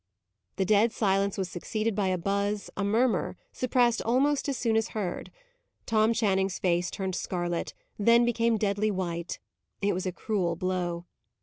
[0.55, 4.87] The dead silence was succeeded by a buzz, a murmur, suppressed almost as soon as
[4.97, 5.31] heard.
[5.85, 9.37] Tom Channing's face turned scarlet, then became deadly white.
[9.79, 11.05] It was a cruel blow.